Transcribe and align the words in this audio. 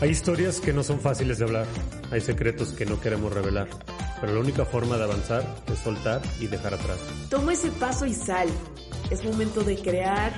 Hay 0.00 0.10
historias 0.10 0.60
que 0.60 0.72
no 0.72 0.82
son 0.82 0.98
fáciles 0.98 1.38
de 1.38 1.44
hablar, 1.44 1.66
hay 2.10 2.20
secretos 2.20 2.72
que 2.72 2.84
no 2.84 3.00
queremos 3.00 3.32
revelar, 3.32 3.68
pero 4.20 4.34
la 4.34 4.40
única 4.40 4.64
forma 4.64 4.96
de 4.96 5.04
avanzar 5.04 5.46
es 5.72 5.78
soltar 5.78 6.20
y 6.40 6.48
dejar 6.48 6.74
atrás. 6.74 6.98
Toma 7.30 7.52
ese 7.52 7.70
paso 7.70 8.04
y 8.04 8.12
sal. 8.12 8.48
Es 9.10 9.24
momento 9.24 9.62
de 9.62 9.76
crear, 9.76 10.32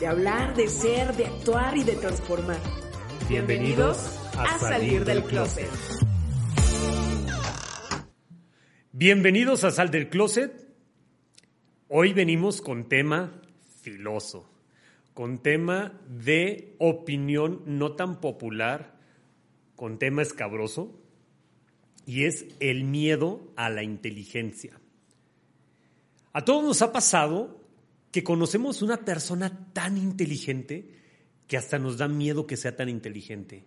de 0.00 0.06
hablar, 0.06 0.56
de 0.56 0.68
ser, 0.68 1.14
de 1.16 1.26
actuar 1.26 1.76
y 1.76 1.84
de 1.84 1.96
transformar. 1.96 2.56
Bienvenidos 3.28 4.18
a 4.38 4.58
Salir 4.58 5.04
del 5.04 5.22
Closet. 5.24 5.68
Bienvenidos 8.92 9.64
a 9.64 9.70
Sal 9.70 9.90
del 9.90 10.08
Closet. 10.08 10.66
Hoy 11.88 12.14
venimos 12.14 12.62
con 12.62 12.88
tema 12.88 13.42
filoso, 13.82 14.48
con 15.12 15.42
tema 15.42 16.00
de 16.08 16.74
opinión 16.78 17.62
no 17.66 17.92
tan 17.92 18.20
popular 18.22 18.93
con 19.76 19.98
tema 19.98 20.22
escabroso 20.22 21.00
y 22.06 22.24
es 22.24 22.46
el 22.60 22.84
miedo 22.84 23.52
a 23.56 23.70
la 23.70 23.82
inteligencia. 23.82 24.80
A 26.32 26.44
todos 26.44 26.64
nos 26.64 26.82
ha 26.82 26.92
pasado 26.92 27.60
que 28.10 28.24
conocemos 28.24 28.82
una 28.82 28.98
persona 28.98 29.70
tan 29.72 29.96
inteligente 29.96 30.90
que 31.46 31.56
hasta 31.56 31.78
nos 31.78 31.98
da 31.98 32.08
miedo 32.08 32.46
que 32.46 32.56
sea 32.56 32.76
tan 32.76 32.88
inteligente. 32.88 33.64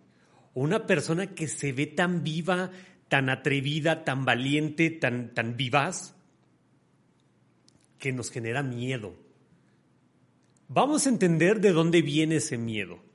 O 0.53 0.61
una 0.61 0.85
persona 0.85 1.33
que 1.33 1.47
se 1.47 1.71
ve 1.71 1.87
tan 1.87 2.23
viva, 2.23 2.71
tan 3.07 3.29
atrevida, 3.29 4.03
tan 4.03 4.25
valiente, 4.25 4.89
tan, 4.89 5.33
tan 5.33 5.55
vivaz, 5.57 6.15
que 7.99 8.11
nos 8.11 8.31
genera 8.31 8.63
miedo. 8.63 9.15
Vamos 10.67 11.05
a 11.05 11.09
entender 11.09 11.61
de 11.61 11.71
dónde 11.71 12.01
viene 12.01 12.37
ese 12.37 12.57
miedo 12.57 13.06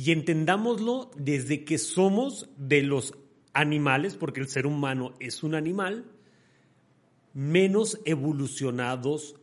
y 0.00 0.12
entendámoslo 0.12 1.10
desde 1.14 1.62
que 1.62 1.76
somos 1.76 2.48
de 2.56 2.82
los 2.82 3.12
animales, 3.52 4.16
porque 4.16 4.40
el 4.40 4.48
ser 4.48 4.66
humano 4.66 5.12
es 5.20 5.42
un 5.42 5.54
animal, 5.54 6.06
menos 7.34 8.00
evolucionados 8.06 9.34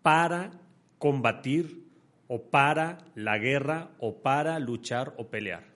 para 0.00 0.58
combatir 0.96 1.84
o 2.28 2.44
para 2.44 3.04
la 3.14 3.36
guerra 3.36 3.90
o 3.98 4.22
para 4.22 4.58
luchar 4.58 5.14
o 5.18 5.28
pelear. 5.28 5.66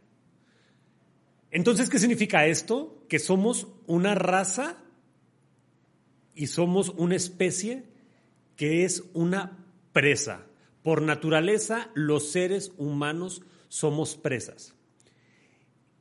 Entonces, 1.50 1.90
¿qué 1.90 1.98
significa 1.98 2.46
esto? 2.46 3.04
Que 3.10 3.18
somos 3.18 3.68
una 3.86 4.14
raza 4.14 4.78
y 6.34 6.46
somos 6.46 6.94
una 6.96 7.16
especie 7.16 7.84
que 8.56 8.86
es 8.86 9.04
una 9.12 9.58
presa. 9.92 10.46
Por 10.82 11.02
naturaleza, 11.02 11.90
los 11.92 12.30
seres 12.30 12.72
humanos 12.78 13.42
somos 13.74 14.14
presas. 14.14 14.72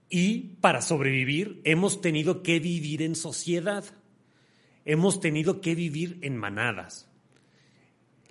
Y 0.07 0.57
para 0.61 0.83
sobrevivir 0.83 1.59
hemos 1.63 2.01
tenido 2.01 2.43
que 2.43 2.59
vivir 2.59 3.01
en 3.01 3.15
sociedad, 3.15 3.83
hemos 4.85 5.19
tenido 5.19 5.59
que 5.59 5.73
vivir 5.73 6.19
en 6.21 6.37
manadas. 6.37 7.09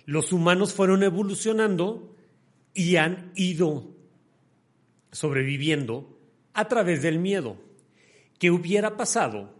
Los 0.05 0.31
humanos 0.31 0.73
fueron 0.73 1.03
evolucionando 1.03 2.15
y 2.73 2.95
han 2.95 3.33
ido 3.35 3.93
sobreviviendo 5.11 6.17
a 6.53 6.69
través 6.69 7.01
del 7.01 7.19
miedo. 7.19 7.57
¿Qué 8.39 8.49
hubiera 8.49 8.95
pasado 8.95 9.53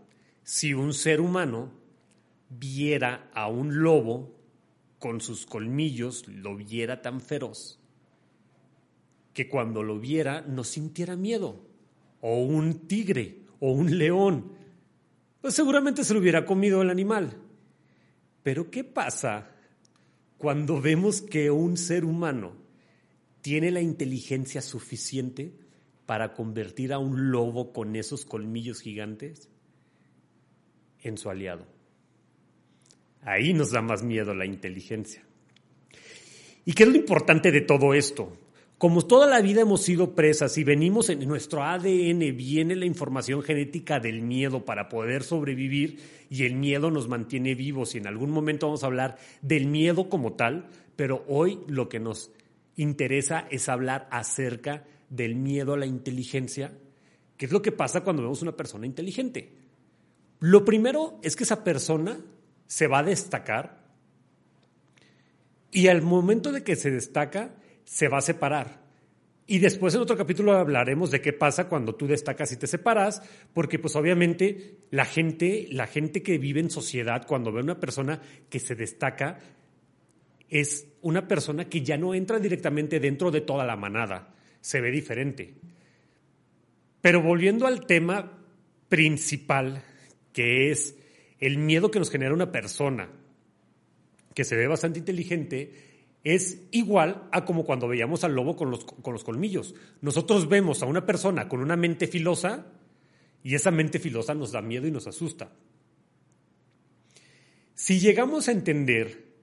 si 0.44 0.74
un 0.74 0.94
ser 0.94 1.20
humano 1.20 1.74
viera 2.48 3.30
a 3.34 3.50
un 3.50 3.84
lobo 3.84 4.34
con 4.98 5.20
sus 5.20 5.46
colmillos, 5.46 6.26
lo 6.30 6.56
viera 6.56 7.02
tan 7.02 7.20
feroz 7.20 7.83
que 9.34 9.50
cuando 9.50 9.84
lo 9.84 10.00
viera 10.00 10.42
no 10.42 10.64
sintiera 10.64 11.16
miedo, 11.16 11.60
o 12.22 12.42
un 12.44 12.88
tigre, 12.88 13.40
o 13.60 13.72
un 13.72 13.98
león, 13.98 14.52
pues 15.42 15.56
seguramente 15.56 16.04
se 16.04 16.14
lo 16.14 16.20
hubiera 16.20 16.46
comido 16.46 16.82
el 16.82 16.90
animal. 16.90 17.38
Pero 18.44 18.70
¿qué 18.70 18.84
pasa 18.84 19.52
cuando 20.38 20.80
vemos 20.82 21.22
que 21.22 21.50
un 21.50 21.78
ser 21.78 22.06
humano 22.06 22.54
tiene 23.42 23.72
la 23.72 23.82
inteligencia 23.82 24.62
suficiente 24.62 25.54
para 26.06 26.34
convertir 26.34 26.94
a 26.94 27.00
un 27.00 27.32
lobo 27.32 27.74
con 27.74 27.96
esos 27.96 28.26
colmillos 28.26 28.82
gigantes 28.82 29.50
en 31.02 31.18
su 31.18 31.30
aliado? 31.30 31.66
Ahí 33.22 33.54
nos 33.54 33.72
da 33.72 33.82
más 33.82 34.04
miedo 34.04 34.36
la 34.36 34.46
inteligencia. 34.46 35.24
¿Y 36.66 36.74
qué 36.74 36.84
es 36.84 36.90
lo 36.90 36.96
importante 36.96 37.52
de 37.52 37.62
todo 37.62 37.94
esto? 37.94 38.38
Como 38.84 39.06
toda 39.06 39.28
la 39.28 39.40
vida 39.40 39.62
hemos 39.62 39.82
sido 39.82 40.14
presas 40.14 40.58
y 40.58 40.66
venimos 40.66 41.08
en 41.08 41.26
nuestro 41.26 41.64
ADN, 41.64 42.36
viene 42.36 42.76
la 42.76 42.84
información 42.84 43.42
genética 43.42 44.02
del 44.02 44.22
miedo 44.22 44.66
para 44.66 44.90
poder 44.90 45.24
sobrevivir 45.24 46.02
y 46.30 46.44
el 46.44 46.56
miedo 46.56 46.92
nos 46.92 47.08
mantiene 47.08 47.56
vivos 47.56 47.96
y 47.96 48.00
en 48.00 48.08
algún 48.08 48.30
momento 48.30 48.66
vamos 48.66 48.84
a 48.84 48.88
hablar 48.88 49.18
del 49.42 49.68
miedo 49.68 50.10
como 50.10 50.34
tal, 50.34 50.68
pero 50.98 51.24
hoy 51.30 51.62
lo 51.68 51.88
que 51.88 52.02
nos 52.02 52.32
interesa 52.76 53.48
es 53.50 53.70
hablar 53.70 54.06
acerca 54.12 54.84
del 55.10 55.36
miedo 55.36 55.76
a 55.76 55.78
la 55.78 55.86
inteligencia, 55.86 56.74
que 57.38 57.46
es 57.46 57.54
lo 57.54 57.62
que 57.62 57.72
pasa 57.72 58.02
cuando 58.02 58.24
vemos 58.24 58.42
una 58.42 58.58
persona 58.58 58.86
inteligente. 58.86 59.54
Lo 60.42 60.66
primero 60.66 61.22
es 61.24 61.38
que 61.38 61.46
esa 61.46 61.64
persona 61.64 62.20
se 62.68 62.88
va 62.88 63.00
a 63.00 63.04
destacar 63.04 63.82
y 65.72 65.88
al 65.88 66.02
momento 66.02 66.52
de 66.52 66.66
que 66.66 66.76
se 66.76 66.92
destaca, 66.92 67.56
se 67.84 68.08
va 68.08 68.18
a 68.18 68.22
separar. 68.22 68.84
Y 69.46 69.60
después 69.60 69.94
en 69.94 70.02
otro 70.02 70.16
capítulo 70.16 70.54
hablaremos 70.54 71.12
de 71.12 71.20
qué 71.20 71.34
pasa 71.34 71.68
cuando 71.68 71.96
tú 71.96 72.08
destacas 72.08 72.52
y 72.54 72.58
te 72.58 72.68
separas, 72.68 73.22
porque 73.54 73.78
pues 73.78 73.96
obviamente 73.96 74.78
la 74.90 75.06
gente, 75.06 75.68
la 75.70 75.86
gente 75.86 76.24
que 76.24 76.38
vive 76.38 76.62
en 76.62 76.70
sociedad, 76.70 77.28
cuando 77.28 77.52
ve 77.52 77.60
a 77.60 77.64
una 77.64 77.80
persona 77.80 78.22
que 78.50 78.60
se 78.60 78.76
destaca, 78.76 79.40
es 80.50 80.88
una 81.02 81.28
persona 81.28 81.68
que 81.68 81.82
ya 81.82 81.98
no 81.98 82.14
entra 82.14 82.40
directamente 82.40 83.00
dentro 83.00 83.32
de 83.32 83.42
toda 83.42 83.66
la 83.66 83.76
manada, 83.76 84.34
se 84.62 84.80
ve 84.80 84.92
diferente. 84.92 85.56
Pero 87.02 87.22
volviendo 87.22 87.68
al 87.68 87.86
tema 87.86 88.40
principal, 88.88 89.84
que 90.32 90.72
es 90.72 90.96
el 91.40 91.58
miedo 91.58 91.92
que 91.92 92.00
nos 92.00 92.10
genera 92.10 92.34
una 92.34 92.52
persona 92.52 93.10
que 94.34 94.46
se 94.46 94.56
ve 94.56 94.68
bastante 94.68 95.00
inteligente, 95.00 95.93
es 96.24 96.64
igual 96.72 97.28
a 97.32 97.44
como 97.46 97.66
cuando 97.66 97.88
veíamos 97.88 98.24
al 98.24 98.34
lobo 98.34 98.56
con 98.56 98.72
los, 98.72 98.86
con 98.86 99.14
los 99.14 99.24
colmillos. 99.24 99.76
Nosotros 100.02 100.48
vemos 100.48 100.82
a 100.82 100.86
una 100.86 101.06
persona 101.06 101.50
con 101.50 101.60
una 101.60 101.76
mente 101.76 102.08
filosa 102.08 102.66
y 103.44 103.56
esa 103.56 103.72
mente 103.72 104.00
filosa 104.00 104.34
nos 104.34 104.52
da 104.52 104.62
miedo 104.62 104.88
y 104.88 104.92
nos 104.92 105.08
asusta. 105.08 105.52
Si 107.76 108.00
llegamos 108.00 108.48
a 108.48 108.54
entender 108.54 109.34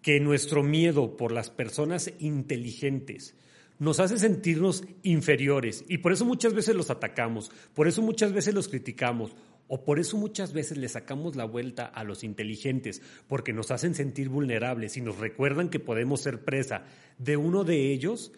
que 0.00 0.20
nuestro 0.20 0.62
miedo 0.62 1.16
por 1.16 1.32
las 1.32 1.50
personas 1.50 2.12
inteligentes 2.18 3.34
nos 3.78 4.00
hace 4.00 4.18
sentirnos 4.18 4.84
inferiores 5.02 5.84
y 5.88 5.98
por 5.98 6.12
eso 6.12 6.24
muchas 6.24 6.54
veces 6.54 6.74
los 6.74 6.90
atacamos, 6.90 7.50
por 7.74 7.88
eso 7.88 8.00
muchas 8.00 8.32
veces 8.32 8.54
los 8.54 8.68
criticamos 8.68 9.32
o 9.68 9.84
por 9.84 9.98
eso 9.98 10.16
muchas 10.16 10.52
veces 10.52 10.78
le 10.78 10.88
sacamos 10.88 11.36
la 11.36 11.44
vuelta 11.44 11.86
a 11.86 12.04
los 12.04 12.24
inteligentes, 12.24 13.02
porque 13.28 13.52
nos 13.52 13.70
hacen 13.70 13.94
sentir 13.94 14.28
vulnerables 14.28 14.96
y 14.96 15.00
nos 15.00 15.18
recuerdan 15.18 15.68
que 15.68 15.80
podemos 15.80 16.20
ser 16.20 16.44
presa 16.44 16.84
de 17.18 17.36
uno 17.36 17.64
de 17.64 17.92
ellos, 17.92 18.32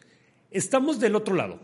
estamos 0.51 1.01
del 1.01 1.17
otro 1.17 1.35
lado. 1.35 1.61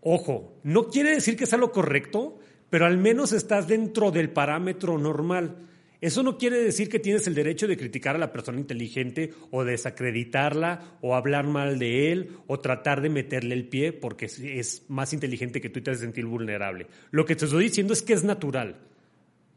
Ojo, 0.00 0.54
no 0.62 0.88
quiere 0.88 1.14
decir 1.14 1.36
que 1.36 1.46
sea 1.46 1.58
lo 1.58 1.72
correcto, 1.72 2.38
pero 2.70 2.86
al 2.86 2.98
menos 2.98 3.32
estás 3.32 3.66
dentro 3.66 4.10
del 4.10 4.30
parámetro 4.30 4.98
normal. 4.98 5.56
Eso 6.04 6.22
no 6.22 6.36
quiere 6.36 6.62
decir 6.62 6.90
que 6.90 6.98
tienes 6.98 7.26
el 7.28 7.34
derecho 7.34 7.66
de 7.66 7.78
criticar 7.78 8.14
a 8.14 8.18
la 8.18 8.30
persona 8.30 8.60
inteligente 8.60 9.32
o 9.50 9.64
desacreditarla 9.64 10.98
o 11.00 11.14
hablar 11.14 11.46
mal 11.46 11.78
de 11.78 12.12
él 12.12 12.36
o 12.46 12.60
tratar 12.60 13.00
de 13.00 13.08
meterle 13.08 13.54
el 13.54 13.66
pie 13.66 13.94
porque 13.94 14.26
es 14.26 14.82
más 14.88 15.14
inteligente 15.14 15.62
que 15.62 15.70
tú 15.70 15.78
y 15.78 15.82
te 15.82 15.92
hace 15.92 16.02
sentir 16.02 16.26
vulnerable. 16.26 16.88
Lo 17.10 17.24
que 17.24 17.36
te 17.36 17.46
estoy 17.46 17.64
diciendo 17.64 17.94
es 17.94 18.02
que 18.02 18.12
es 18.12 18.22
natural. 18.22 18.82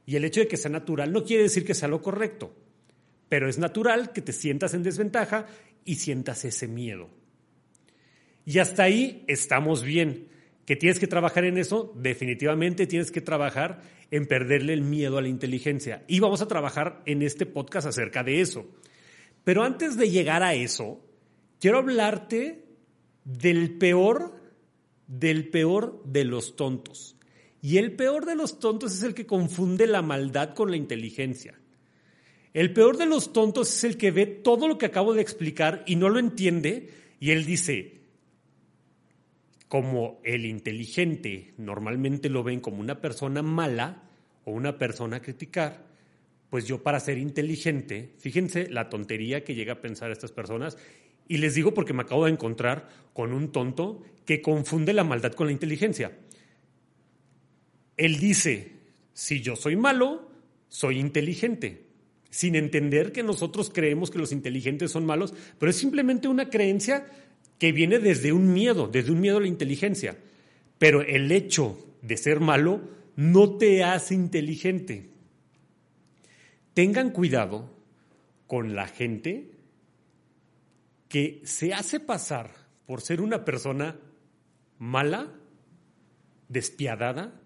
Y 0.05 0.15
el 0.15 0.23
hecho 0.23 0.39
de 0.39 0.47
que 0.47 0.55
sea 0.55 0.71
natural 0.71 1.11
no 1.11 1.25
quiere 1.25 1.43
decir 1.43 1.65
que 1.65 1.73
sea 1.73 1.89
lo 1.89 2.01
correcto. 2.01 2.55
Pero 3.27 3.49
es 3.49 3.57
natural 3.57 4.13
que 4.13 4.21
te 4.21 4.31
sientas 4.31 4.73
en 4.73 4.83
desventaja 4.83 5.47
y 5.83 5.95
sientas 5.95 6.45
ese 6.45 6.69
miedo. 6.69 7.09
Y 8.45 8.59
hasta 8.59 8.83
ahí 8.83 9.25
estamos 9.27 9.83
bien. 9.83 10.29
¿Que 10.67 10.75
tienes 10.75 10.99
que 10.99 11.07
trabajar 11.07 11.45
en 11.45 11.57
eso? 11.57 11.93
Definitivamente 11.95 12.87
tienes 12.87 13.09
que 13.09 13.21
trabajar 13.21 13.81
en 14.11 14.25
perderle 14.25 14.73
el 14.73 14.81
miedo 14.81 15.17
a 15.17 15.21
la 15.21 15.29
inteligencia. 15.29 16.03
Y 16.09 16.19
vamos 16.19 16.41
a 16.41 16.49
trabajar 16.49 17.01
en 17.05 17.21
este 17.21 17.45
podcast 17.45 17.87
acerca 17.87 18.21
de 18.21 18.41
eso. 18.41 18.69
Pero 19.45 19.63
antes 19.63 19.95
de 19.95 20.09
llegar 20.09 20.43
a 20.43 20.55
eso, 20.55 20.99
quiero 21.61 21.77
hablarte 21.77 22.65
del 23.23 23.77
peor, 23.77 24.41
del 25.07 25.47
peor 25.47 26.03
de 26.03 26.25
los 26.25 26.57
tontos. 26.57 27.15
Y 27.61 27.77
el 27.77 27.93
peor 27.93 28.25
de 28.25 28.35
los 28.35 28.59
tontos 28.59 28.93
es 28.93 29.03
el 29.03 29.13
que 29.13 29.25
confunde 29.25 29.87
la 29.87 30.01
maldad 30.01 30.53
con 30.53 30.69
la 30.69 30.75
inteligencia. 30.75 31.57
El 32.53 32.73
peor 32.73 32.97
de 32.97 33.05
los 33.05 33.31
tontos 33.31 33.73
es 33.73 33.85
el 33.85 33.95
que 33.95 34.11
ve 34.11 34.25
todo 34.25 34.67
lo 34.67 34.77
que 34.77 34.87
acabo 34.87 35.13
de 35.13 35.21
explicar 35.21 35.85
y 35.87 35.95
no 35.95 36.09
lo 36.09 36.19
entiende 36.19 36.89
y 37.21 37.31
él 37.31 37.45
dice, 37.45 38.01
como 39.67 40.19
el 40.23 40.45
inteligente 40.45 41.53
normalmente 41.57 42.29
lo 42.29 42.43
ven 42.43 42.59
como 42.59 42.79
una 42.79 43.01
persona 43.01 43.41
mala 43.41 44.03
o 44.45 44.51
una 44.51 44.77
persona 44.77 45.17
a 45.17 45.21
criticar, 45.21 45.85
pues 46.49 46.65
yo 46.65 46.81
para 46.81 46.99
ser 46.99 47.17
inteligente, 47.17 48.13
fíjense 48.19 48.69
la 48.69 48.89
tontería 48.89 49.43
que 49.43 49.55
llega 49.55 49.73
a 49.73 49.81
pensar 49.81 50.11
estas 50.11 50.31
personas, 50.31 50.77
y 51.27 51.37
les 51.37 51.55
digo 51.55 51.73
porque 51.73 51.93
me 51.93 52.03
acabo 52.03 52.25
de 52.25 52.31
encontrar 52.31 52.87
con 53.13 53.33
un 53.33 53.51
tonto 53.51 54.01
que 54.25 54.41
confunde 54.41 54.93
la 54.93 55.03
maldad 55.03 55.33
con 55.33 55.47
la 55.47 55.53
inteligencia. 55.53 56.17
Él 57.97 58.19
dice, 58.19 58.71
si 59.13 59.41
yo 59.41 59.57
soy 59.57 59.75
malo, 59.75 60.31
soy 60.69 60.99
inteligente, 60.99 61.87
sin 62.29 62.55
entender 62.55 63.11
que 63.11 63.23
nosotros 63.23 63.69
creemos 63.73 64.11
que 64.11 64.19
los 64.19 64.31
inteligentes 64.31 64.91
son 64.91 65.05
malos, 65.05 65.33
pero 65.59 65.69
es 65.69 65.75
simplemente 65.75 66.29
una 66.29 66.49
creencia 66.49 67.07
que 67.59 67.71
viene 67.71 67.99
desde 67.99 68.33
un 68.33 68.53
miedo, 68.53 68.87
desde 68.87 69.11
un 69.11 69.21
miedo 69.21 69.37
a 69.37 69.41
la 69.41 69.47
inteligencia. 69.47 70.17
Pero 70.77 71.01
el 71.01 71.31
hecho 71.31 71.77
de 72.01 72.17
ser 72.17 72.39
malo 72.39 72.81
no 73.15 73.57
te 73.57 73.83
hace 73.83 74.13
inteligente. 74.13 75.09
Tengan 76.73 77.09
cuidado 77.09 77.73
con 78.45 78.75
la 78.75 78.87
gente 78.87 79.51
que 81.09 81.41
se 81.43 81.73
hace 81.73 81.99
pasar 81.99 82.51
por 82.85 83.01
ser 83.01 83.21
una 83.21 83.43
persona 83.43 83.99
mala, 84.77 85.33
despiadada, 86.47 87.41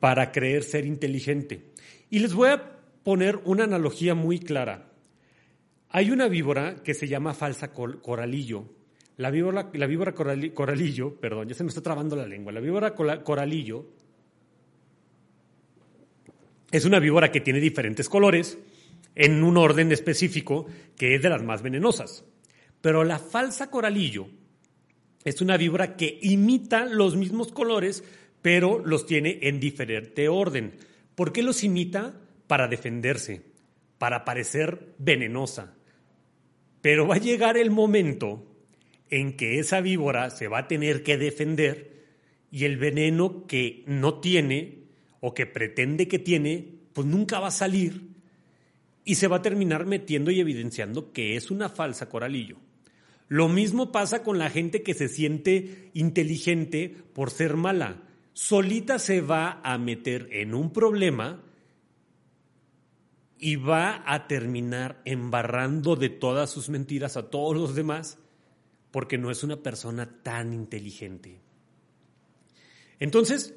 para 0.00 0.32
creer 0.32 0.64
ser 0.64 0.86
inteligente. 0.86 1.72
Y 2.10 2.18
les 2.18 2.34
voy 2.34 2.48
a 2.48 2.78
poner 3.04 3.36
una 3.44 3.64
analogía 3.64 4.14
muy 4.14 4.40
clara. 4.40 4.90
Hay 5.90 6.10
una 6.10 6.28
víbora 6.28 6.82
que 6.82 6.94
se 6.94 7.06
llama 7.06 7.34
falsa 7.34 7.72
coralillo 7.72 8.79
la 9.20 9.30
víbora, 9.30 9.68
la 9.74 9.86
víbora 9.86 10.14
coralillo, 10.14 11.14
perdón, 11.20 11.46
ya 11.46 11.54
se 11.54 11.62
me 11.62 11.68
está 11.68 11.82
trabando 11.82 12.16
la 12.16 12.26
lengua, 12.26 12.52
la 12.52 12.60
víbora 12.60 12.94
coralillo 12.94 13.84
es 16.70 16.86
una 16.86 16.98
víbora 17.00 17.30
que 17.30 17.42
tiene 17.42 17.60
diferentes 17.60 18.08
colores 18.08 18.58
en 19.14 19.44
un 19.44 19.58
orden 19.58 19.92
específico 19.92 20.66
que 20.96 21.14
es 21.14 21.22
de 21.22 21.28
las 21.28 21.42
más 21.42 21.60
venenosas. 21.60 22.24
Pero 22.80 23.04
la 23.04 23.18
falsa 23.18 23.68
coralillo 23.68 24.28
es 25.22 25.42
una 25.42 25.58
víbora 25.58 25.96
que 25.96 26.18
imita 26.22 26.86
los 26.86 27.14
mismos 27.16 27.52
colores, 27.52 28.02
pero 28.40 28.78
los 28.78 29.04
tiene 29.04 29.38
en 29.42 29.60
diferente 29.60 30.30
orden. 30.30 30.78
¿Por 31.14 31.30
qué 31.30 31.42
los 31.42 31.62
imita? 31.62 32.14
Para 32.46 32.68
defenderse, 32.68 33.42
para 33.98 34.24
parecer 34.24 34.94
venenosa. 34.96 35.74
Pero 36.80 37.06
va 37.06 37.16
a 37.16 37.18
llegar 37.18 37.58
el 37.58 37.70
momento 37.70 38.46
en 39.10 39.36
que 39.36 39.58
esa 39.58 39.80
víbora 39.80 40.30
se 40.30 40.48
va 40.48 40.60
a 40.60 40.68
tener 40.68 41.02
que 41.02 41.18
defender 41.18 42.06
y 42.50 42.64
el 42.64 42.78
veneno 42.78 43.46
que 43.46 43.84
no 43.86 44.20
tiene 44.20 44.84
o 45.20 45.34
que 45.34 45.46
pretende 45.46 46.08
que 46.08 46.18
tiene, 46.18 46.80
pues 46.92 47.06
nunca 47.06 47.40
va 47.40 47.48
a 47.48 47.52
salir 47.52 48.10
y 49.04 49.16
se 49.16 49.28
va 49.28 49.36
a 49.36 49.42
terminar 49.42 49.86
metiendo 49.86 50.30
y 50.30 50.40
evidenciando 50.40 51.12
que 51.12 51.36
es 51.36 51.50
una 51.50 51.68
falsa 51.68 52.08
coralillo. 52.08 52.58
Lo 53.28 53.48
mismo 53.48 53.92
pasa 53.92 54.22
con 54.22 54.38
la 54.38 54.50
gente 54.50 54.82
que 54.82 54.94
se 54.94 55.08
siente 55.08 55.90
inteligente 55.94 56.96
por 57.12 57.30
ser 57.30 57.56
mala. 57.56 58.02
Solita 58.32 58.98
se 58.98 59.20
va 59.20 59.60
a 59.62 59.78
meter 59.78 60.28
en 60.32 60.54
un 60.54 60.72
problema 60.72 61.42
y 63.38 63.56
va 63.56 64.02
a 64.04 64.26
terminar 64.26 65.00
embarrando 65.04 65.96
de 65.96 66.08
todas 66.08 66.50
sus 66.50 66.68
mentiras 66.68 67.16
a 67.16 67.30
todos 67.30 67.56
los 67.56 67.74
demás 67.74 68.18
porque 68.90 69.18
no 69.18 69.30
es 69.30 69.44
una 69.44 69.62
persona 69.62 70.22
tan 70.22 70.52
inteligente. 70.52 71.40
Entonces, 72.98 73.54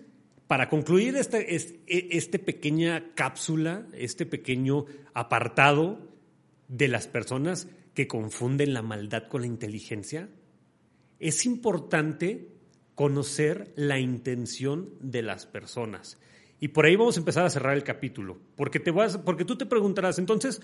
para 0.47 0.69
concluir 0.69 1.15
esta, 1.15 1.39
este 1.39 2.39
pequeña 2.39 3.13
cápsula, 3.15 3.88
este 3.94 4.25
pequeño 4.25 4.85
apartado 5.13 6.12
de 6.68 6.88
las 6.88 7.07
personas 7.07 7.68
que 7.94 8.07
confunden 8.07 8.74
la 8.74 8.81
maldad 8.81 9.27
con 9.27 9.41
la 9.41 9.47
inteligencia, 9.47 10.30
es 11.19 11.45
importante 11.45 12.50
conocer 12.95 13.74
la 13.75 14.00
intención 14.00 14.89
de 15.00 15.21
las 15.21 15.45
personas. 15.45 16.18
Y 16.59 16.69
por 16.69 16.85
ahí 16.85 16.95
vamos 16.95 17.18
a 17.18 17.19
empezar 17.19 17.45
a 17.45 17.50
cerrar 17.50 17.75
el 17.75 17.83
capítulo, 17.83 18.39
porque, 18.56 18.80
te 18.80 18.91
vas, 18.91 19.18
porque 19.18 19.45
tú 19.45 19.57
te 19.57 19.65
preguntarás, 19.65 20.19
entonces, 20.19 20.62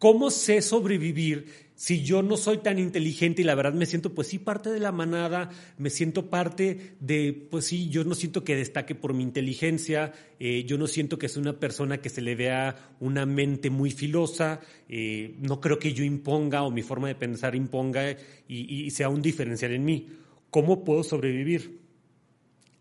¿Cómo 0.00 0.30
sé 0.30 0.62
sobrevivir 0.62 1.68
si 1.74 2.02
yo 2.02 2.22
no 2.22 2.38
soy 2.38 2.58
tan 2.58 2.78
inteligente 2.78 3.42
y 3.42 3.44
la 3.44 3.54
verdad 3.54 3.74
me 3.74 3.84
siento, 3.84 4.14
pues 4.14 4.28
sí, 4.28 4.38
parte 4.38 4.70
de 4.70 4.80
la 4.80 4.92
manada, 4.92 5.50
me 5.76 5.90
siento 5.90 6.30
parte 6.30 6.94
de, 7.00 7.34
pues 7.50 7.66
sí, 7.66 7.90
yo 7.90 8.02
no 8.04 8.14
siento 8.14 8.42
que 8.42 8.56
destaque 8.56 8.94
por 8.94 9.12
mi 9.12 9.22
inteligencia, 9.22 10.14
eh, 10.38 10.64
yo 10.64 10.78
no 10.78 10.86
siento 10.86 11.18
que 11.18 11.28
soy 11.28 11.42
una 11.42 11.60
persona 11.60 12.00
que 12.00 12.08
se 12.08 12.22
le 12.22 12.34
vea 12.34 12.96
una 12.98 13.26
mente 13.26 13.68
muy 13.68 13.90
filosa, 13.90 14.60
eh, 14.88 15.34
no 15.38 15.60
creo 15.60 15.78
que 15.78 15.92
yo 15.92 16.02
imponga 16.02 16.62
o 16.62 16.70
mi 16.70 16.80
forma 16.80 17.08
de 17.08 17.14
pensar 17.14 17.54
imponga 17.54 18.10
y, 18.48 18.84
y 18.86 18.90
sea 18.90 19.10
un 19.10 19.20
diferencial 19.20 19.72
en 19.72 19.84
mí. 19.84 20.08
¿Cómo 20.48 20.82
puedo 20.82 21.02
sobrevivir? 21.02 21.78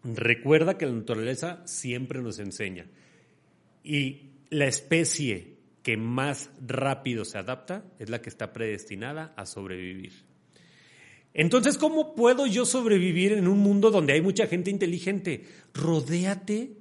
Recuerda 0.06 0.78
que 0.78 0.86
la 0.86 0.94
naturaleza 0.94 1.64
siempre 1.66 2.22
nos 2.22 2.40
enseña. 2.40 2.86
Y 3.84 4.30
la 4.50 4.68
especie 4.68 5.49
que 5.84 5.98
más 5.98 6.50
rápido 6.66 7.26
se 7.26 7.38
adapta 7.38 7.86
es 8.00 8.10
la 8.10 8.22
que 8.22 8.30
está 8.30 8.54
predestinada 8.54 9.34
a 9.38 9.46
sobrevivir. 9.46 10.30
Entonces, 11.34 11.78
¿cómo 11.78 12.16
puedo 12.16 12.48
yo 12.48 12.66
sobrevivir 12.66 13.34
en 13.34 13.48
un 13.48 13.60
mundo 13.60 13.92
donde 13.92 14.14
hay 14.14 14.22
mucha 14.22 14.48
gente 14.48 14.72
inteligente? 14.72 15.46
Rodéate, 15.74 16.79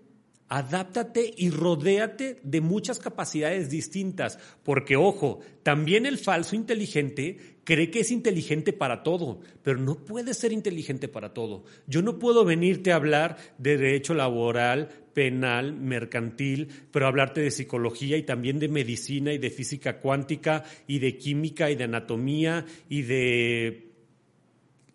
adáptate 0.48 1.32
y 1.36 1.50
rodéate 1.50 2.40
de 2.42 2.60
muchas 2.60 2.98
capacidades 2.98 3.68
distintas, 3.68 4.38
porque 4.62 4.96
ojo, 4.96 5.40
también 5.62 6.06
el 6.06 6.18
falso 6.18 6.56
inteligente 6.56 7.58
cree 7.64 7.90
que 7.90 8.00
es 8.00 8.10
inteligente 8.10 8.72
para 8.72 9.02
todo, 9.02 9.40
pero 9.62 9.78
no 9.78 9.96
puede 9.96 10.32
ser 10.32 10.52
inteligente 10.52 11.06
para 11.06 11.34
todo. 11.34 11.64
Yo 11.86 12.00
no 12.00 12.18
puedo 12.18 12.44
venirte 12.44 12.92
a 12.92 12.96
hablar 12.96 13.36
de 13.58 13.76
derecho 13.76 14.14
laboral, 14.14 14.88
penal, 15.12 15.74
mercantil, 15.74 16.68
pero 16.90 17.06
hablarte 17.06 17.42
de 17.42 17.50
psicología 17.50 18.16
y 18.16 18.22
también 18.22 18.58
de 18.58 18.68
medicina 18.68 19.32
y 19.34 19.38
de 19.38 19.50
física 19.50 20.00
cuántica 20.00 20.64
y 20.86 20.98
de 20.98 21.18
química 21.18 21.70
y 21.70 21.76
de 21.76 21.84
anatomía 21.84 22.64
y 22.88 23.02
de 23.02 23.92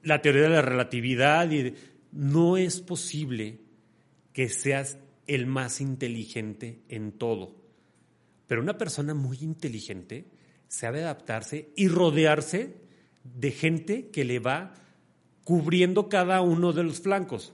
la 0.02 0.22
teoría 0.22 0.44
de 0.44 0.50
la 0.50 0.62
relatividad. 0.64 1.52
Y 1.52 1.76
No 2.12 2.58
es 2.58 2.82
posible 2.82 3.60
que 4.34 4.50
seas 4.50 4.98
el 5.28 5.46
más 5.46 5.82
inteligente 5.82 6.82
en 6.90 7.14
todo. 7.14 7.56
Pero 8.48 8.62
una 8.62 8.78
persona 8.78 9.14
muy 9.14 9.38
inteligente 9.42 10.26
sabe 10.68 11.04
adaptarse 11.04 11.70
y 11.76 11.88
rodearse 11.88 12.76
de 13.24 13.52
gente 13.52 14.10
que 14.10 14.26
le 14.26 14.40
va 14.40 14.74
cubriendo 15.44 16.10
cada 16.10 16.42
uno 16.42 16.74
de 16.74 16.84
los 16.84 17.02
flancos. 17.02 17.54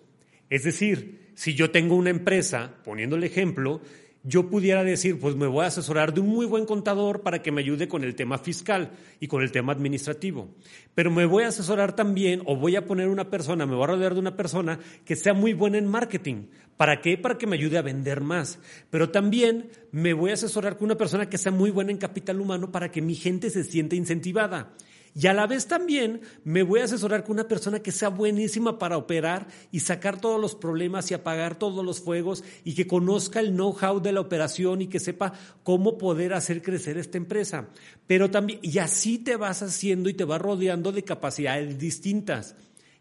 Es 0.50 0.64
decir, 0.64 1.32
si 1.36 1.54
yo 1.54 1.72
tengo 1.72 1.96
una 1.96 2.10
empresa, 2.10 2.76
poniendo 2.84 3.16
el 3.16 3.24
ejemplo, 3.24 3.82
yo 4.24 4.50
pudiera 4.50 4.84
decir, 4.84 5.20
pues 5.20 5.36
me 5.36 5.48
voy 5.48 5.64
a 5.64 5.68
asesorar 5.68 6.14
de 6.14 6.20
un 6.20 6.28
muy 6.28 6.46
buen 6.46 6.66
contador 6.66 7.22
para 7.22 7.42
que 7.42 7.52
me 7.52 7.62
ayude 7.62 7.88
con 7.88 8.04
el 8.04 8.16
tema 8.16 8.38
fiscal 8.38 8.92
y 9.20 9.28
con 9.28 9.42
el 9.42 9.52
tema 9.52 9.72
administrativo. 9.72 10.50
Pero 10.94 11.10
me 11.10 11.26
voy 11.26 11.44
a 11.44 11.48
asesorar 11.48 11.96
también 11.96 12.42
o 12.46 12.58
voy 12.58 12.76
a 12.76 12.86
poner 12.86 13.08
una 13.08 13.30
persona, 13.30 13.66
me 13.66 13.76
voy 13.76 13.86
a 13.86 13.88
rodear 13.88 14.14
de 14.14 14.20
una 14.20 14.36
persona 14.36 14.80
que 15.06 15.16
sea 15.16 15.34
muy 15.34 15.54
buena 15.54 15.78
en 15.78 15.88
marketing. 15.88 16.48
¿Para 16.76 17.02
qué? 17.02 17.18
Para 17.18 17.38
que 17.38 17.48
me 17.48 17.56
ayude 17.56 17.78
a 17.78 17.82
vender 17.82 18.22
más. 18.22 18.60
Pero 18.90 19.10
también 19.10 19.70
me 19.92 20.14
voy 20.14 20.32
a 20.32 20.36
asesorar 20.36 20.78
con 20.78 20.86
una 20.86 20.98
persona 20.98 21.30
que 21.30 21.38
sea 21.38 21.52
muy 21.52 21.72
buena 21.72 21.92
en 21.92 21.98
capital 21.98 22.42
humano 22.42 22.72
para 22.72 22.92
que 22.92 23.02
mi 23.02 23.16
gente 23.16 23.50
se 23.50 23.64
sienta 23.64 23.96
incentivada. 23.96 24.74
Y 25.16 25.28
a 25.28 25.34
la 25.34 25.48
vez 25.48 25.68
también 25.68 26.22
me 26.44 26.64
voy 26.64 26.82
a 26.82 26.86
asesorar 26.86 27.24
con 27.24 27.34
una 27.34 27.48
persona 27.48 27.80
que 27.80 27.92
sea 27.92 28.10
buenísima 28.10 28.78
para 28.78 28.98
operar 28.98 29.48
y 29.72 29.80
sacar 29.80 30.22
todos 30.22 30.40
los 30.40 30.56
problemas 30.56 31.10
y 31.10 31.14
apagar 31.14 31.58
todos 31.58 31.84
los 31.84 32.00
fuegos 32.00 32.44
y 32.64 32.76
que 32.76 32.88
conozca 32.88 33.40
el 33.40 33.52
know-how 33.52 34.00
de 34.00 34.12
la 34.12 34.22
operación 34.22 34.82
y 34.82 34.88
que 34.88 35.00
sepa 35.00 35.34
cómo 35.64 35.98
poder 35.98 36.34
hacer 36.34 36.62
crecer 36.62 36.98
esta 36.98 37.18
empresa. 37.18 37.70
Pero 38.08 38.30
también, 38.30 38.60
y 38.62 38.78
así 38.78 39.18
te 39.18 39.36
vas 39.36 39.62
haciendo 39.62 40.10
y 40.10 40.14
te 40.14 40.26
vas 40.26 40.42
rodeando 40.42 40.92
de 40.92 41.04
capacidades 41.04 41.78
distintas. 41.78 42.56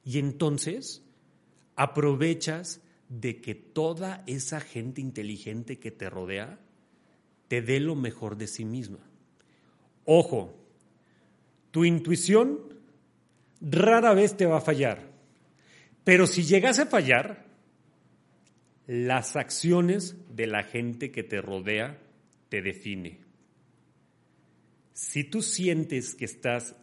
Y 0.04 0.18
entonces 0.18 1.02
aprovechas 1.76 2.80
de 3.08 3.40
que 3.40 3.54
toda 3.54 4.24
esa 4.26 4.60
gente 4.60 5.00
inteligente 5.00 5.78
que 5.78 5.90
te 5.90 6.10
rodea 6.10 6.58
te 7.48 7.62
dé 7.62 7.80
lo 7.80 7.94
mejor 7.94 8.36
de 8.36 8.46
sí 8.46 8.64
misma. 8.64 8.98
Ojo, 10.04 10.57
tu 11.70 11.84
intuición 11.84 12.60
rara 13.60 14.14
vez 14.14 14.36
te 14.36 14.46
va 14.46 14.58
a 14.58 14.62
fallar, 14.62 15.10
pero 16.04 16.26
si 16.26 16.42
llegas 16.42 16.78
a 16.78 16.86
fallar, 16.86 17.46
las 18.86 19.36
acciones 19.36 20.16
de 20.34 20.46
la 20.46 20.62
gente 20.62 21.10
que 21.10 21.22
te 21.22 21.42
rodea 21.42 21.98
te 22.48 22.62
define. 22.62 23.20
Si 24.94 25.24
tú 25.24 25.42
sientes 25.42 26.14
que 26.14 26.24
estás 26.24 26.74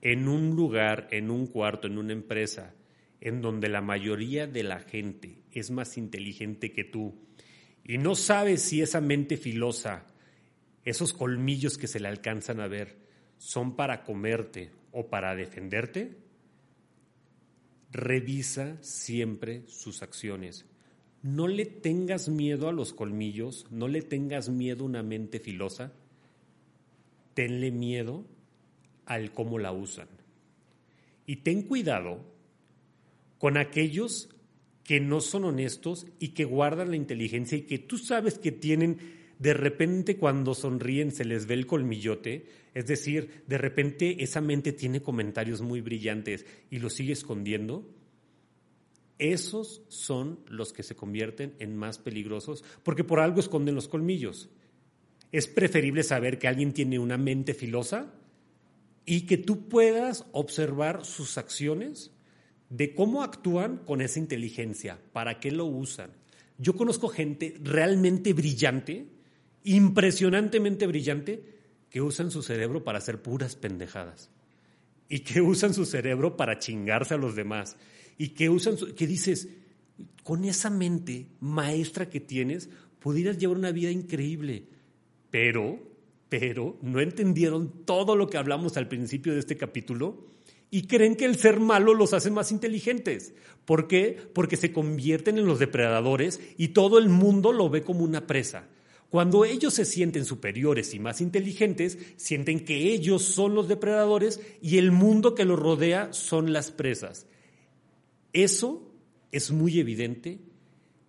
en 0.00 0.28
un 0.28 0.56
lugar, 0.56 1.06
en 1.12 1.30
un 1.30 1.46
cuarto, 1.46 1.86
en 1.86 1.98
una 1.98 2.12
empresa, 2.12 2.74
en 3.20 3.40
donde 3.40 3.68
la 3.68 3.80
mayoría 3.80 4.48
de 4.48 4.64
la 4.64 4.80
gente 4.80 5.42
es 5.52 5.70
más 5.70 5.96
inteligente 5.96 6.72
que 6.72 6.82
tú 6.82 7.14
y 7.84 7.98
no 7.98 8.14
sabes 8.14 8.62
si 8.62 8.82
esa 8.82 9.00
mente 9.00 9.36
filosa, 9.36 10.06
esos 10.84 11.12
colmillos 11.12 11.78
que 11.78 11.86
se 11.86 12.00
le 12.00 12.08
alcanzan 12.08 12.60
a 12.60 12.68
ver, 12.68 12.96
son 13.42 13.74
para 13.74 14.04
comerte 14.04 14.70
o 14.92 15.08
para 15.08 15.34
defenderte, 15.34 16.16
revisa 17.90 18.80
siempre 18.82 19.64
sus 19.66 20.00
acciones. 20.00 20.64
No 21.24 21.48
le 21.48 21.66
tengas 21.66 22.28
miedo 22.28 22.68
a 22.68 22.72
los 22.72 22.92
colmillos, 22.92 23.66
no 23.68 23.88
le 23.88 24.02
tengas 24.02 24.48
miedo 24.48 24.84
a 24.84 24.86
una 24.86 25.02
mente 25.02 25.40
filosa, 25.40 25.92
tenle 27.34 27.72
miedo 27.72 28.24
al 29.06 29.32
cómo 29.32 29.58
la 29.58 29.72
usan. 29.72 30.06
Y 31.26 31.38
ten 31.38 31.62
cuidado 31.62 32.20
con 33.38 33.56
aquellos 33.56 34.28
que 34.84 35.00
no 35.00 35.20
son 35.20 35.46
honestos 35.46 36.06
y 36.20 36.28
que 36.28 36.44
guardan 36.44 36.90
la 36.90 36.96
inteligencia 36.96 37.58
y 37.58 37.62
que 37.62 37.80
tú 37.80 37.98
sabes 37.98 38.38
que 38.38 38.52
tienen, 38.52 38.98
de 39.42 39.54
repente 39.54 40.18
cuando 40.18 40.54
sonríen 40.54 41.10
se 41.10 41.24
les 41.24 41.46
ve 41.46 41.54
el 41.54 41.66
colmillote, 41.66 42.46
es 42.74 42.86
decir, 42.86 43.42
de 43.48 43.58
repente 43.58 44.22
esa 44.22 44.40
mente 44.40 44.72
tiene 44.72 45.02
comentarios 45.02 45.62
muy 45.62 45.80
brillantes 45.80 46.46
y 46.70 46.78
los 46.78 46.92
sigue 46.92 47.12
escondiendo. 47.12 47.84
Esos 49.18 49.82
son 49.88 50.38
los 50.46 50.72
que 50.72 50.84
se 50.84 50.94
convierten 50.94 51.56
en 51.58 51.76
más 51.76 51.98
peligrosos 51.98 52.62
porque 52.84 53.02
por 53.02 53.18
algo 53.18 53.40
esconden 53.40 53.74
los 53.74 53.88
colmillos. 53.88 54.48
Es 55.32 55.48
preferible 55.48 56.04
saber 56.04 56.38
que 56.38 56.46
alguien 56.46 56.72
tiene 56.72 57.00
una 57.00 57.18
mente 57.18 57.52
filosa 57.52 58.14
y 59.04 59.22
que 59.22 59.38
tú 59.38 59.68
puedas 59.68 60.24
observar 60.30 61.04
sus 61.04 61.36
acciones 61.36 62.12
de 62.70 62.94
cómo 62.94 63.24
actúan 63.24 63.78
con 63.78 64.02
esa 64.02 64.20
inteligencia, 64.20 65.00
para 65.12 65.40
qué 65.40 65.50
lo 65.50 65.64
usan. 65.64 66.12
Yo 66.58 66.76
conozco 66.76 67.08
gente 67.08 67.56
realmente 67.60 68.34
brillante, 68.34 69.08
impresionantemente 69.64 70.86
brillante, 70.86 71.44
que 71.90 72.00
usan 72.00 72.30
su 72.30 72.42
cerebro 72.42 72.84
para 72.84 72.98
hacer 72.98 73.20
puras 73.20 73.54
pendejadas 73.54 74.30
y 75.08 75.20
que 75.20 75.42
usan 75.42 75.74
su 75.74 75.84
cerebro 75.84 76.36
para 76.36 76.58
chingarse 76.58 77.14
a 77.14 77.18
los 77.18 77.36
demás 77.36 77.76
y 78.16 78.28
que 78.28 78.48
usan 78.48 78.76
que 78.96 79.06
dices, 79.06 79.48
con 80.22 80.44
esa 80.44 80.70
mente 80.70 81.26
maestra 81.40 82.08
que 82.08 82.20
tienes, 82.20 82.70
pudieras 82.98 83.36
llevar 83.36 83.58
una 83.58 83.72
vida 83.72 83.90
increíble, 83.90 84.64
pero 85.30 85.92
pero 86.32 86.78
no 86.80 86.98
entendieron 87.02 87.84
todo 87.84 88.16
lo 88.16 88.30
que 88.30 88.38
hablamos 88.38 88.78
al 88.78 88.88
principio 88.88 89.34
de 89.34 89.40
este 89.40 89.58
capítulo 89.58 90.28
y 90.70 90.86
creen 90.86 91.14
que 91.14 91.26
el 91.26 91.36
ser 91.36 91.60
malo 91.60 91.92
los 91.92 92.14
hace 92.14 92.30
más 92.30 92.52
inteligentes. 92.52 93.34
¿Por 93.66 93.86
qué? 93.86 94.16
Porque 94.32 94.56
se 94.56 94.72
convierten 94.72 95.36
en 95.36 95.44
los 95.44 95.58
depredadores 95.58 96.40
y 96.56 96.68
todo 96.68 96.98
el 96.98 97.10
mundo 97.10 97.52
lo 97.52 97.68
ve 97.68 97.82
como 97.82 98.02
una 98.02 98.26
presa. 98.26 98.66
Cuando 99.12 99.44
ellos 99.44 99.74
se 99.74 99.84
sienten 99.84 100.24
superiores 100.24 100.94
y 100.94 100.98
más 100.98 101.20
inteligentes, 101.20 101.98
sienten 102.16 102.64
que 102.64 102.94
ellos 102.94 103.22
son 103.22 103.54
los 103.54 103.68
depredadores 103.68 104.40
y 104.62 104.78
el 104.78 104.90
mundo 104.90 105.34
que 105.34 105.44
los 105.44 105.58
rodea 105.58 106.14
son 106.14 106.54
las 106.54 106.70
presas. 106.70 107.26
Eso 108.32 108.90
es 109.30 109.50
muy 109.50 109.78
evidente 109.78 110.40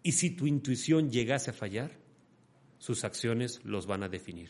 y 0.03 0.11
si 0.11 0.31
tu 0.31 0.47
intuición 0.47 1.11
llegase 1.11 1.51
a 1.51 1.53
fallar, 1.53 1.97
sus 2.77 3.05
acciones 3.05 3.61
los 3.63 3.87
van 3.87 4.03
a 4.03 4.09
definir. 4.09 4.49